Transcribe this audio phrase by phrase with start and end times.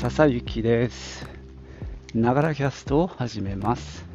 [0.00, 1.26] 笹幸です。
[2.14, 4.06] ながらキャストを始めます。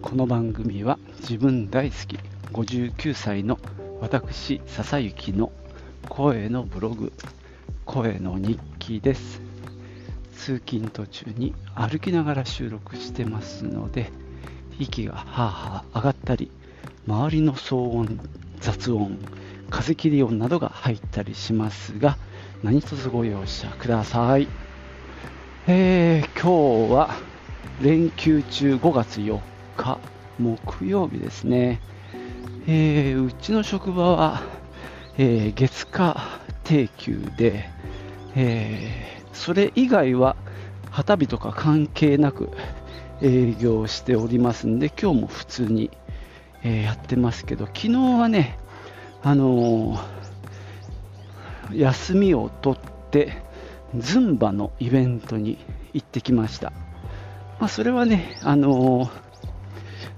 [0.00, 2.18] この番組は自分大好き
[2.54, 3.58] 59歳の
[4.00, 5.52] 私笹幸の
[6.08, 7.12] 声のブログ
[7.84, 9.42] 声の日記です。
[10.32, 14.10] 通勤途中に歩きながら収録してますので
[14.78, 16.50] 息がはあはあ上がったり
[17.06, 18.18] 周りの騒音
[18.58, 19.18] 雑音
[19.68, 22.16] 風切り音などが入ったりしますが
[22.62, 24.69] 何卒ご容赦ください。
[25.66, 27.10] えー、今日は
[27.82, 29.38] 連休中5月4
[29.76, 29.98] 日
[30.38, 31.82] 木曜日ですね。
[32.66, 34.42] えー、うちの職場は、
[35.18, 37.68] えー、月火定休で、
[38.34, 40.34] えそれ以外は
[40.90, 42.48] 旗日とか関係なく
[43.20, 45.90] 営業しておりますんで今日も普通に、
[46.64, 48.58] えやってますけど昨日はね
[49.22, 49.98] あの
[51.72, 53.49] 休みを取って
[53.96, 55.58] ズンバのイベントに
[55.92, 56.72] 行ってきました、
[57.58, 59.10] まあ、それはね、あのー、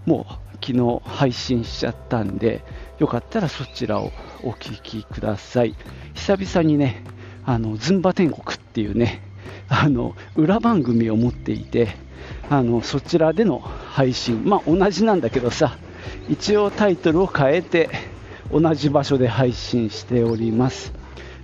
[0.07, 2.63] もう昨日配信しちゃったんで
[2.99, 4.13] よかったらそちらを
[4.45, 5.75] お聞きください。
[6.15, 7.03] 久々にね
[7.45, 9.23] あのズンバ天国っていうね
[9.69, 11.97] あの裏番組を持っていて
[12.49, 14.45] あのそちらでの配信。
[14.45, 15.77] まあ同じなんだけどさ
[16.29, 17.91] 一応タイトルを変えて
[18.53, 20.93] 同じ場所で配信しております。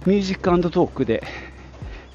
[0.07, 1.25] Music Talk で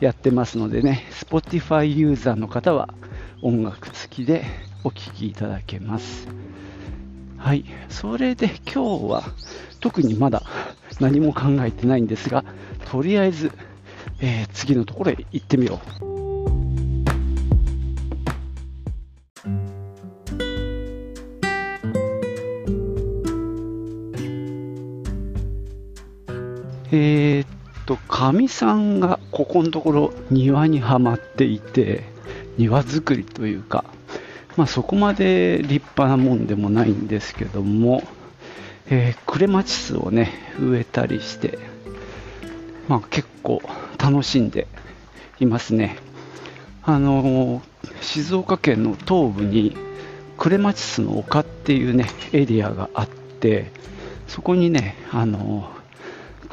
[0.04, 2.94] やってますのでね、Spotify ユーザーの方は
[3.42, 4.44] 音楽付きで
[4.84, 6.28] お聴きいただけます。
[7.38, 9.24] はい、それで今日は
[9.80, 10.44] 特にまだ
[11.00, 12.44] 何も考えてないんですが、
[12.92, 13.54] とりあえず、
[14.20, 16.13] えー、次のところへ行ってみよう。
[27.86, 32.04] とかみさんがここのところ庭にはまっていて
[32.58, 33.84] 庭作りというか、
[34.56, 38.04] まあ、そこまで立派なもんでもないんですけども、
[38.88, 41.58] えー、クレマチスをね植えたりして、
[42.88, 43.62] まあ、結構
[43.98, 44.68] 楽しんで
[45.40, 45.98] いますね。
[46.84, 47.62] あの
[48.02, 49.76] 静岡県の東部に
[50.38, 53.72] クレマチスの丘っていうねエリアがあって
[54.28, 55.83] そこにねあのク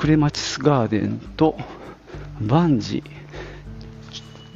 [0.07, 1.57] レマチスガーデンと
[2.41, 3.03] バンジ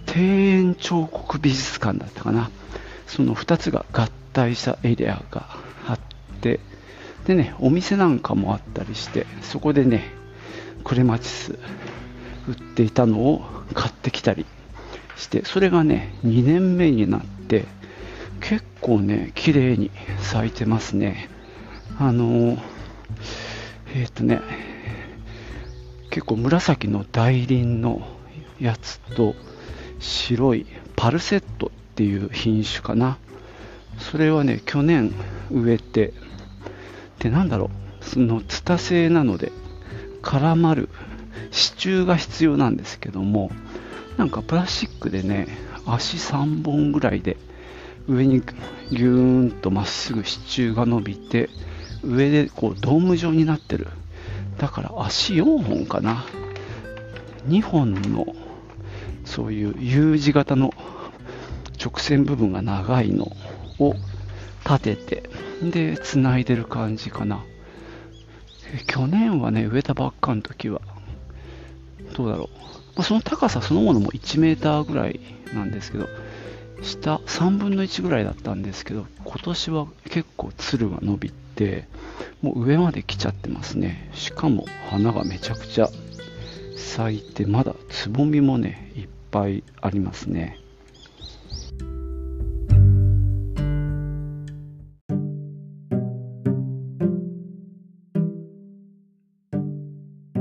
[0.07, 2.51] 庭園彫刻美術館だったかな。
[3.07, 5.47] その2つが合体したエリアが
[5.87, 5.99] あっ
[6.41, 6.59] て
[7.27, 10.03] でねお店なんかもあったりしてそこでね
[10.83, 11.59] クレマチス
[12.49, 14.47] 売っていたのを買ってきたり
[15.17, 17.67] してそれがね2年目になって
[18.41, 19.91] 結構ね綺麗に
[20.21, 21.31] 咲いてますね。
[21.99, 22.59] あの
[23.95, 24.41] えっ、ー、とね
[26.15, 28.01] 結構紫の大輪の
[28.61, 29.35] やつと
[29.99, 30.65] 白い
[30.95, 33.19] パルセットっていう品種かな。
[33.99, 35.13] それはね去年
[35.51, 36.15] 植えて
[37.19, 37.69] でなんだろ
[38.01, 39.51] うそのツタ製なので
[40.23, 40.89] 絡まる
[41.51, 43.51] 支柱が必要なんですけども
[44.17, 45.49] なんかプラスチックでね
[45.85, 47.37] 足3本ぐらいで
[48.07, 51.49] 上にギューンとまっすぐ支柱が伸びて
[52.05, 53.89] 上でこうドーム状になってる
[54.59, 56.25] だから足4本かな。
[57.49, 58.35] 2本の
[59.25, 60.73] そういう U 字型の
[61.83, 63.37] 直線部分が長いの
[63.79, 63.95] を
[64.65, 65.31] 立てて
[65.63, 67.45] で繋いでる感じかな。
[68.87, 70.81] 去年はね植えたばっかの時は
[72.17, 72.49] どうだろ
[72.97, 75.21] う、その高さそのものも1メーターぐらい
[75.53, 76.09] なんですけど
[76.83, 81.87] 下3分の1ぐらいだったんですけど今年は結構つるが伸びて
[82.43, 84.11] もう上まで来ちゃってますね。
[84.13, 85.89] しかも花がめちゃくちゃ
[86.77, 90.59] 咲いてまだつぼみもねいっぱいありますね。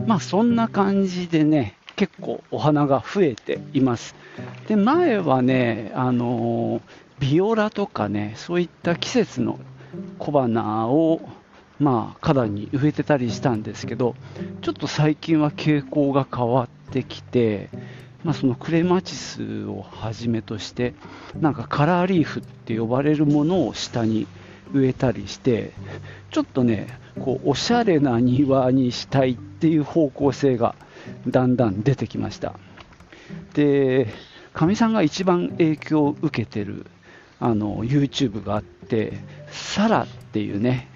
[0.05, 4.15] まあそんな感じでね結構お花が増えています。
[4.67, 6.81] で前はねあの
[7.19, 9.59] ビオラとかねそういった季節の
[10.17, 11.21] 小花を
[11.79, 14.15] まあ、花壇に植えてたりしたんですけど、
[14.61, 17.69] ちょっと最近は傾向が変わってきて、
[18.23, 20.93] まあ、そのクレマチスをはじめとして、
[21.41, 24.27] なんかカラーリーフって呼ばれるものを下に
[24.73, 25.73] 植えたりして、
[26.31, 26.87] ちょっとね、
[27.19, 30.75] こうおしゃれな庭にしたいっていう方向性が
[31.27, 32.53] だんだん出てきました。
[33.53, 34.07] で、
[34.53, 36.85] かみさんが一番影響を受けてる
[37.39, 39.13] あの YouTube があって、
[39.49, 40.89] サラっていうね、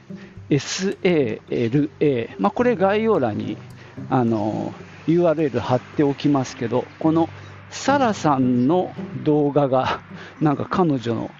[0.49, 3.57] SALA、まあ、これ概要欄に
[4.09, 4.73] あの
[5.07, 7.29] URL 貼っておきますけど、この
[7.69, 8.93] サラさんの
[9.23, 10.01] 動画が
[10.39, 11.31] なんか彼女の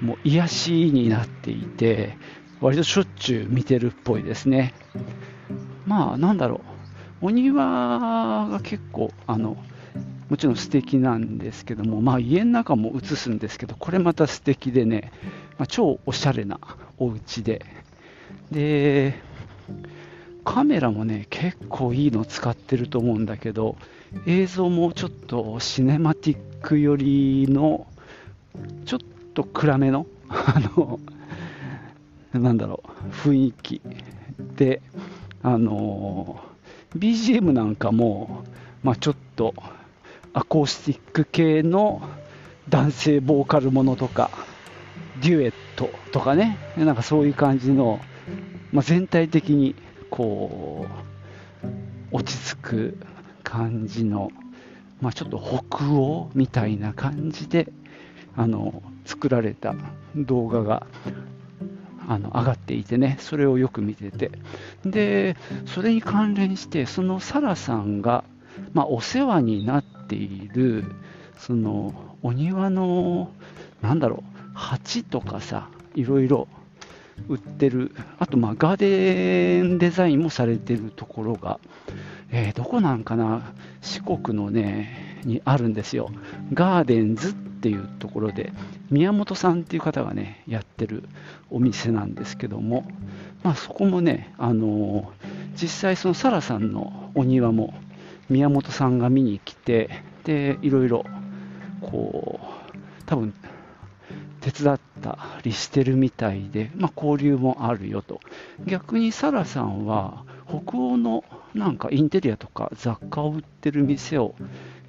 [0.00, 2.16] もう癒しになっていて
[2.60, 4.74] 割としょっちゅう見てるっぽいですね
[5.86, 6.75] まあなんだろう
[7.20, 9.56] お庭が結構あの
[10.28, 15.12] もちろん素敵なんですけども、まあ、家の中も映すんですけどこれまた素敵でね、
[15.58, 16.58] まあ、超おしゃれな
[16.98, 17.64] お家で。
[18.50, 19.14] で
[20.44, 23.76] カメラもね結構いいの使ってると思うんだけど
[24.26, 27.86] 映像もちょっとシネマティック寄りの
[28.84, 29.00] ちょっ
[29.34, 31.00] と暗めの あの
[32.32, 33.80] なんだろう雰囲気
[34.56, 34.82] で
[35.42, 36.40] あの
[36.98, 38.44] BGM なんかも、
[38.82, 39.54] まあ、ちょっと
[40.32, 42.02] アコースティック系の
[42.68, 44.30] 男性ボーカルものとか
[45.22, 48.00] デュエットとかねなんかそういう感じの、
[48.72, 49.74] まあ、全体的に
[50.10, 50.86] こ
[51.62, 52.98] う落ち着く
[53.42, 54.30] 感じの、
[55.00, 57.72] まあ、ちょっと北欧みたいな感じで
[58.36, 59.74] あの作られた
[60.14, 60.86] 動画が
[62.08, 64.30] あの上がっていてねそれをよく見てて
[64.84, 65.36] で
[65.66, 68.24] それに関連してそのサラさんが、
[68.72, 70.84] まあ、お世話になっている
[71.38, 73.30] そのお庭の
[73.82, 76.48] なんだろう鉢とかさいろいろ
[77.28, 81.58] 売ってる、あとまあガーデンデザインもされてるところが、
[82.30, 86.10] えー、どこなんかな、四国のね、にあるんですよ。
[86.52, 88.52] ガーデンズっていうところで、
[88.90, 91.04] 宮本さんっていう方がね、やってる
[91.50, 92.86] お店なんですけども、
[93.42, 97.74] まあ、そこもね、あのー、実際そのサラさんのお庭も
[98.28, 99.90] 宮本さんが見に来て、
[100.24, 101.04] で、いろいろ、
[101.80, 102.76] こう、
[103.06, 103.32] 多分
[104.40, 108.20] 手伝ったりしてるみたいで、まあ、交流もあるよと。
[108.66, 111.24] 逆にサラさんは北欧の
[111.54, 114.34] なんかインテリアとか雑貨を売ってる店を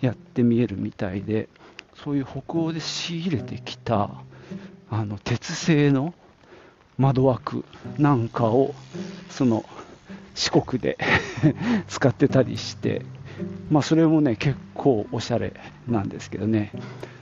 [0.01, 1.49] やってみえるみたいで、
[2.03, 4.11] そういう北欧で仕入れてきた
[4.89, 6.13] あの鉄製の
[6.97, 7.65] 窓枠
[7.97, 8.73] なんかを
[9.29, 9.65] その
[10.35, 10.97] 四国で
[11.87, 13.03] 使ってたりして、
[13.69, 15.53] まあ、それもね結構おしゃれ
[15.87, 16.71] なんですけどね。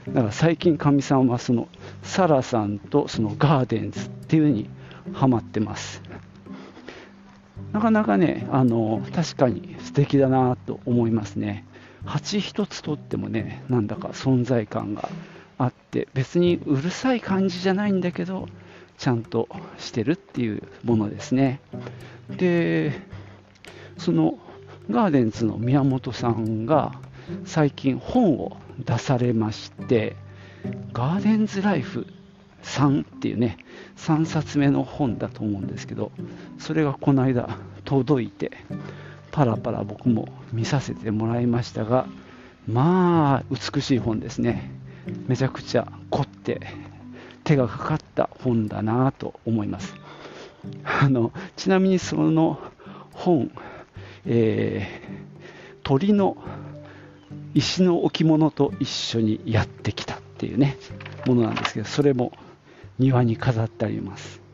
[0.08, 1.68] だから最近かみさんはその
[2.02, 4.70] サラさんとそのガーデンズっていう風に
[5.12, 6.02] ハマってます。
[7.72, 11.64] なかなかねあの確かに素敵だなと思いますね。
[12.06, 15.10] 鉢一つとってもねなんだか存在感が
[15.58, 18.48] あって別にうるさい感じじゃないんだけど
[18.96, 19.48] ちゃんと
[19.78, 21.60] してるっていうものですね。
[22.30, 22.92] で
[23.98, 24.38] その
[24.90, 26.92] ガーデンズの宮本さんが
[27.44, 30.16] 最近本を出されまして
[30.92, 32.06] ガーデンズライフ
[32.62, 33.58] 3っていうね
[33.96, 36.12] 3冊目の本だと思うんですけど
[36.58, 38.52] それがこの間届いて
[39.36, 42.06] パラパラ僕も見させてもらいましたが
[42.66, 44.70] まあ美しい本ですね。
[45.28, 46.62] めちゃくちゃ凝って
[47.44, 49.94] 手がかかった本だなと思います。
[50.84, 52.58] あのちなみにその
[53.12, 53.50] 本、
[54.24, 56.38] えー、鳥の
[57.52, 60.78] 石の置物と一緒にやってきたっていうね
[61.26, 62.32] ものなんですけどそれも
[62.98, 64.45] 庭に飾ってあります。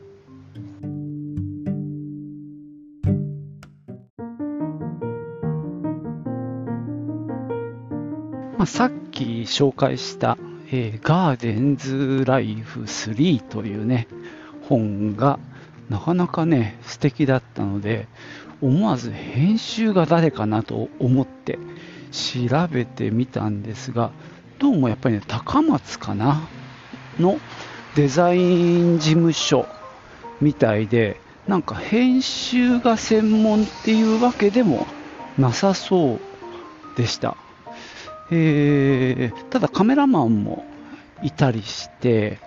[8.63, 10.37] まあ、さっき紹介した、
[10.71, 14.07] えー、ガーデンズライフ3というね
[14.69, 15.37] 本が
[15.89, 18.07] なかなかね素敵だったので
[18.61, 21.59] 思わず編集が誰かなと思って
[22.13, 24.11] 調べてみたんですが、
[24.59, 26.47] どうもやっぱりね、高松かな
[27.19, 27.41] の
[27.97, 29.67] デザイン事務所
[30.39, 34.87] みたいで、なんか編集が専門っていうわけでも
[35.37, 36.19] なさそう
[36.95, 37.35] でした。
[38.31, 40.65] えー、ただカメラマンも
[41.21, 42.39] いたりして、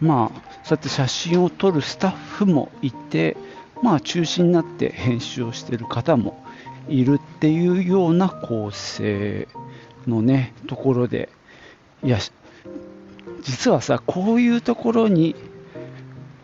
[0.00, 3.36] まあ、そうやって写真を撮るスタッフもいて、
[3.82, 6.44] まあ、中心になって編集をしている方も
[6.88, 9.48] いるっていうような構成
[10.06, 11.28] のねところで
[12.02, 12.18] いや
[13.42, 15.34] 実はさこういうところに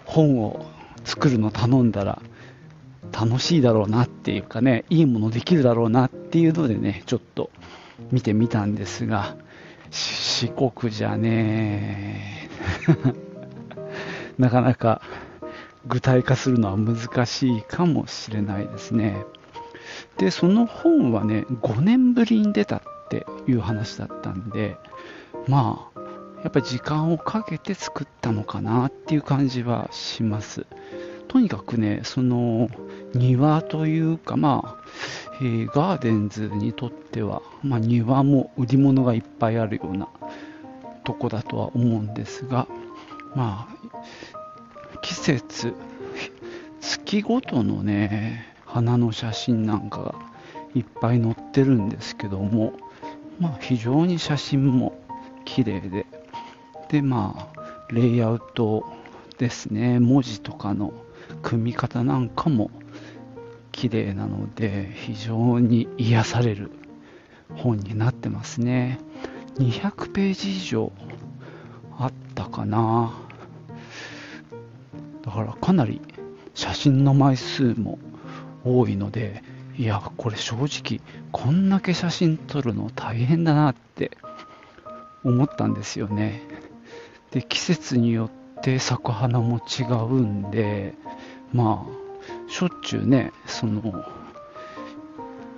[0.05, 0.67] 本を
[1.05, 2.21] 作るの頼んだら
[3.13, 7.51] 楽しいだろうなっていうかねいいものできるだろうなっていうのでねちょっと
[8.13, 9.37] 見てみたんですが
[9.91, 12.49] 四国じゃね
[14.39, 15.03] なかなか
[15.87, 19.25] 具体化するのは難しいかもしれないですね。
[20.19, 24.77] で、その本はね、5年ぶりに出たっていう話だったんで、
[25.49, 26.01] まあ、
[26.43, 30.67] やっぱり時間をかけて作ったのかなっていう感じはします。
[31.31, 32.69] とにかくね、その
[33.15, 34.85] 庭というか、まあ、
[35.41, 40.09] えー、ガーデンズにとっては、まあ、庭も売り物がいっぱいあるような
[41.05, 42.67] とこだとは思うんですが、
[43.37, 45.73] まあ、季節、
[46.81, 50.15] 月ごとのね、花の写真なんかが
[50.75, 52.73] いっぱい載ってるんですけども、
[53.39, 55.01] まあ、非常に写真も
[55.45, 56.07] 綺麗で、
[56.89, 58.85] で、まあ、レイアウト
[59.39, 60.93] ですね、文字とかの
[61.43, 62.71] 組み方なんかも
[63.73, 66.71] 綺麗なので、非常に癒される
[67.57, 68.99] 本になってますね。
[69.57, 70.93] 200ページ以上
[71.99, 73.13] あったかな。
[75.23, 76.01] だからかなり
[76.55, 77.99] 写真の枚数も
[78.65, 79.43] 多いので、
[79.77, 81.01] いや、これ正直、
[81.33, 84.11] こんだけ写真撮るの大変だなって
[85.25, 86.43] 思ったんですよね。
[87.31, 90.95] で、季節によって咲く花も違うんで、
[91.53, 93.83] まあ、しょっちゅうね、その、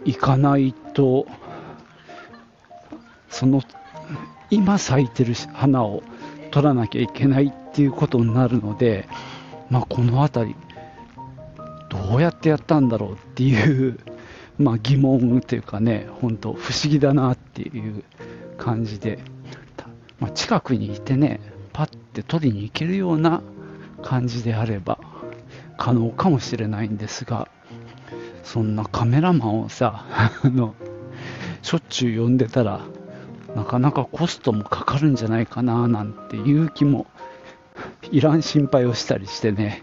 [0.05, 1.27] 行かないと、
[3.29, 3.63] その、
[4.51, 6.03] 今咲いてる花を
[6.51, 9.09] 取らなきゃいけないっていうことになるので、
[9.71, 10.57] まあ、この辺り、
[11.89, 13.99] どうやってやったんだろうっていう
[14.59, 18.05] まあ、疑問というかね、本当不思議だなっていう
[18.59, 19.19] 感じで、
[20.21, 21.41] まあ、近くにいてね、
[21.73, 23.43] パッて取りに行けるような
[24.03, 24.99] 感じであれば
[25.83, 27.49] 可能かもしれないんですが、
[28.45, 30.77] そんなカメラマンをさ、 あの、
[31.61, 32.83] しょっちゅう呼んでたら、
[33.57, 37.09] なかなかコストもかかるんじゃないかななんていう気も、
[38.13, 39.83] いらん心配をしたりしてね、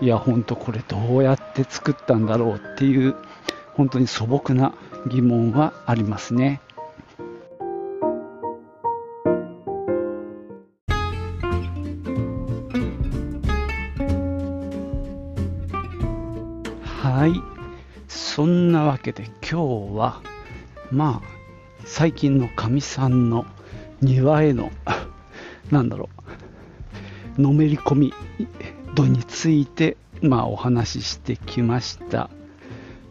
[0.00, 3.14] いや、ほんとこれどうやって作ったんだろうっていう
[3.74, 4.74] 本当に素朴な
[5.06, 6.60] 疑問はありますね。
[18.96, 20.22] わけで今日は、
[20.90, 21.28] まあ、
[21.84, 23.44] 最近のかみさんの
[24.00, 24.72] 庭への、
[25.70, 26.08] なんだろ
[27.36, 28.14] う、のめり込み
[28.94, 32.30] 度について、まあ、お話ししてきました。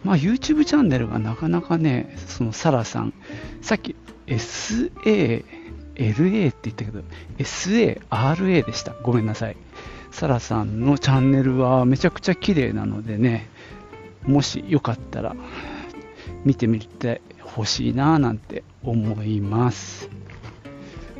[0.03, 3.13] まあ、YouTube チャンネルがなかなかね、そのサラさん、
[3.61, 5.43] さっき SALA っ
[5.93, 7.03] て言ったけど、
[7.37, 8.95] SARA でした。
[9.03, 9.57] ごめんなさい。
[10.09, 13.49] サラさんのチャンネルはめちゃくちゃ綺麗なのでね、
[14.27, 15.35] もしよかったら
[16.45, 20.09] 見てみてほしいななんて思います。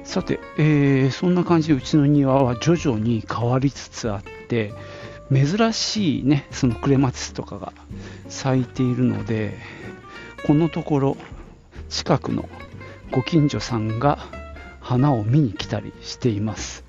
[0.04, 4.72] さて、えー、そんな感じでうちの庭は徐々に変わりつつあって、
[5.34, 7.74] 珍しいね、そのクレマチスとかが
[8.30, 9.58] 咲いているので、
[10.46, 11.18] このところ
[11.90, 12.48] 近くの
[13.12, 14.20] ご近所さんが
[14.80, 16.86] 花を見に来たりしています。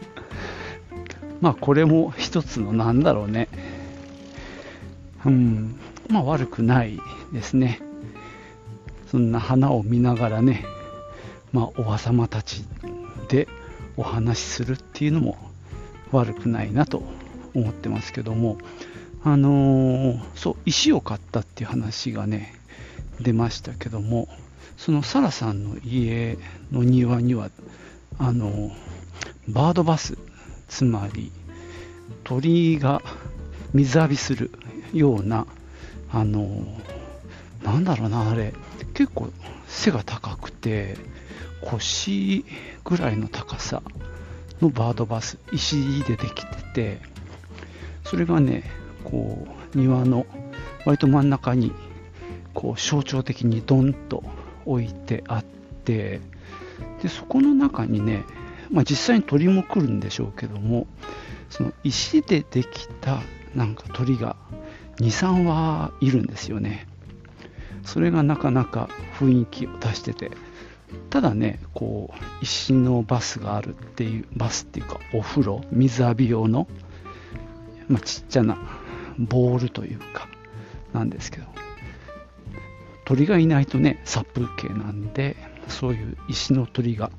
[1.40, 3.48] まあこれも一つのなんだろうね。
[5.24, 6.98] うん、まあ悪くない
[7.32, 7.80] ですね。
[9.10, 10.64] そんな花を見ながらね、
[11.52, 12.64] まあおばさまたち
[13.28, 13.48] で
[13.96, 15.36] お話しするっていうのも
[16.12, 17.02] 悪くないなと
[17.54, 18.58] 思ってますけども、
[19.22, 22.54] あのー、そう、石を買ったっていう話がね、
[23.20, 24.28] 出ましたけども、
[24.76, 26.38] そのサラさんの家
[26.72, 27.50] の庭には、
[28.18, 28.72] あのー、
[29.48, 30.16] バードバス、
[30.68, 31.32] つまり
[32.24, 33.02] 鳥が
[33.74, 34.50] 水浴びする
[34.92, 35.46] ような、
[36.12, 36.64] あの、
[37.62, 38.52] なんだろうな、あれ、
[38.94, 39.30] 結構
[39.66, 40.96] 背が高くて、
[41.62, 42.44] 腰
[42.84, 43.82] ぐらいの高さ
[44.60, 47.00] のバードバス、石でできてて、
[48.04, 48.64] それがね、
[49.04, 50.26] こう、庭の
[50.84, 51.72] 割と真ん中に、
[52.54, 54.24] こう、象徴的にドンと
[54.64, 56.20] 置いてあって、
[57.02, 58.24] で、そこの中にね、
[58.70, 60.86] まあ、実際に鳥も来るんでしょうけども、
[61.50, 63.20] その石でできた
[63.54, 64.36] なんか鳥が
[65.00, 66.86] 2、3羽いるんですよね。
[67.84, 68.88] それがなかなか
[69.18, 70.30] 雰囲気を出してて、
[71.08, 76.68] ただね、こう、石のバスがあるっていう、バスっていうか、お風呂、水浴び用の、
[77.88, 78.58] まあ、ちっちゃな
[79.18, 80.28] ボールというか
[80.92, 81.46] なんですけど。
[83.10, 85.34] 鳥がいないとね殺風景なんで
[85.66, 87.10] そういう石の鳥が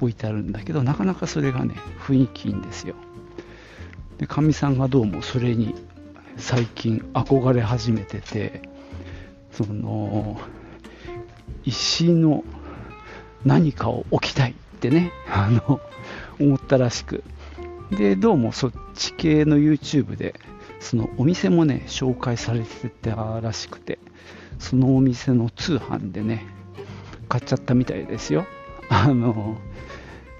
[0.00, 2.94] 置いてあるんだけどなかなかそれがね雰囲気いいんですよ。
[4.16, 5.74] でかみさんがどうもそれに
[6.36, 8.62] 最近憧れ始めてて
[9.52, 10.40] その
[11.64, 12.44] 石の
[13.44, 15.80] 何かを置きたいってねあの
[16.40, 17.24] 思ったらしく
[17.90, 20.34] で、どうもそっち系の YouTube で、
[20.80, 23.98] そのお店もね、紹介されてたらしくて、
[24.58, 26.44] そのお店の通販でね、
[27.28, 28.46] 買っちゃったみたいですよ。
[28.88, 29.58] あの、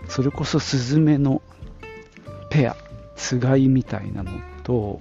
[0.08, 1.42] それこそスズメの
[2.50, 2.76] ペア、
[3.16, 4.32] つがいみたいなの
[4.62, 5.00] と、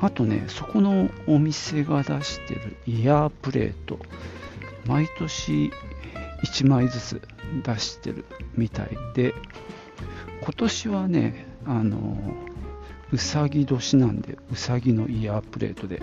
[0.00, 3.98] あとね、そこのお店が出してるイヤープレート、
[4.86, 5.70] 毎年
[6.42, 7.22] 1枚ずつ
[7.64, 8.24] 出してる
[8.56, 9.34] みたいで、
[10.42, 12.16] 今年はね、あの、
[13.12, 16.00] うさぎ年なんで、うさぎのイヤープレートで、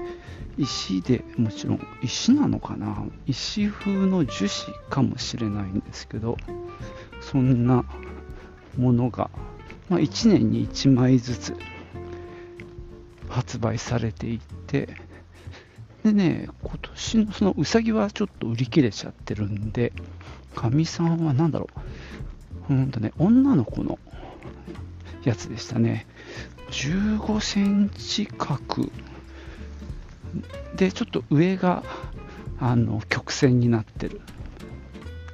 [0.57, 3.05] 石でもちろん、石なのかな？
[3.27, 6.37] 石風の樹脂かもしれないんですけど、
[7.21, 7.85] そんな
[8.77, 9.29] ものが、
[9.89, 11.55] まあ、1年に1枚ずつ
[13.37, 14.89] 発売されていて、
[16.03, 19.93] でね、今年のそのうさぎはちょっと売り切れちゃってるんで、
[20.55, 21.69] かみさんは何だろ
[22.67, 23.99] う、うんとね、女の子の
[25.23, 26.07] やつでしたね。
[26.71, 28.89] 15センチ角
[30.75, 31.83] で、ちょっと上が
[32.59, 34.19] あの曲線になってる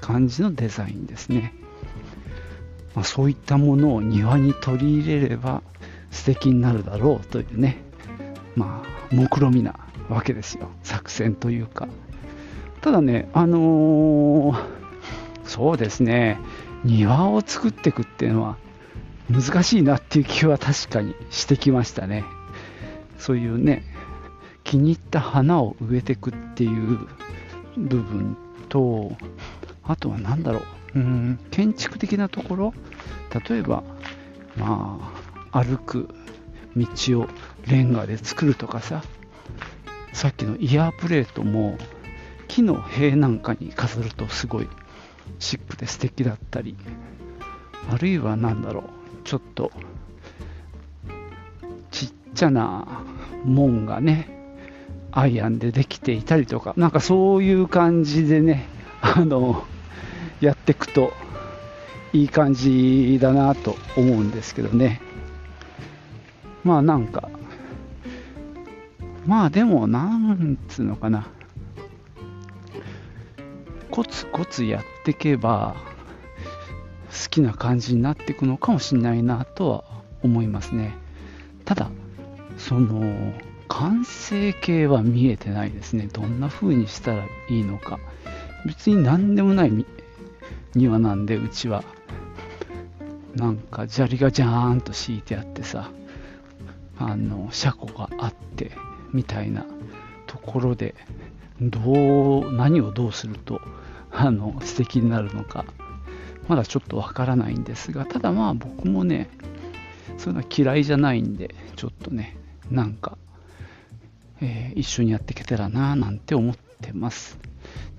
[0.01, 1.53] 感じのデザインですね。
[2.95, 5.63] まあ、そういったものを庭に取り入れれば
[6.11, 7.77] 素敵になるだろうというね、
[8.55, 9.75] まあ、目論みな
[10.09, 10.69] わけですよ。
[10.83, 11.87] 作戦というか。
[12.81, 14.55] ただね、あのー、
[15.45, 16.37] そうですね、
[16.83, 18.57] 庭を作っていくっていうのは
[19.29, 22.23] 難しいなっていう気は確かにしてきましたね。
[23.17, 23.83] そういうね、
[24.63, 27.07] 気に入った花を植えていくっていう
[27.77, 28.37] 部分
[28.69, 29.15] と、
[29.83, 30.61] あとは何だろ
[30.93, 32.73] う、うん、建築的なところ、
[33.47, 33.83] 例えば、
[34.57, 34.99] ま
[35.51, 36.09] あ、歩く
[36.75, 37.27] 道を
[37.67, 39.03] レンガで作るとかさ、
[40.13, 41.77] さっきのイヤープレートも
[42.47, 44.67] 木の塀なんかに飾るとすごい
[45.39, 46.75] シックで素敵だったり、
[47.91, 48.83] あるいは何だろう、
[49.23, 49.71] ちょっと
[51.91, 53.03] ちっちゃな
[53.45, 54.29] 門がね、
[55.11, 58.65] アイアンでできていたりとか、なんかそういう感じでね、
[59.01, 59.63] あの、
[60.41, 61.13] やっていくと
[62.11, 65.01] いい感じだなと思うんですけどね。
[66.63, 67.29] まあなんか、
[69.25, 71.27] まあでも、なんつうのかな。
[73.89, 75.75] コツコツやってけば、
[77.09, 79.83] 好きな感じになっていくのかもしれないなとは
[80.23, 80.95] 思いますね。
[81.63, 81.91] ただ、
[82.57, 83.33] その、
[83.67, 86.07] 完成形は見えてないですね。
[86.11, 87.99] どんな風にしたらいいのか。
[88.65, 89.85] 別に何でもない
[90.75, 91.83] 庭なんで、うちは。
[93.35, 95.89] なんか砂利がジャーンと敷いてあってさ、
[96.97, 98.71] あの、車庫があって、
[99.13, 99.65] みたいな
[100.27, 100.95] ところで、
[101.61, 103.61] どう、何をどうすると、
[104.11, 105.65] あの、素敵になるのか、
[106.47, 109.29] まだちょっとわからないんですが、ただまあ僕もね、
[110.17, 112.37] そういうのは嫌いじゃないんで、ちょっとね、
[112.69, 113.17] なんか、
[114.41, 117.37] えー、一緒にやっていけたらななんて思ってます。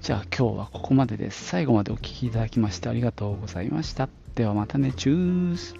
[0.00, 1.44] じゃあ今日はここまでです。
[1.44, 4.08] 最後までお聴きいただきましてありがとうございました。
[4.34, 5.74] ではまたね、チュース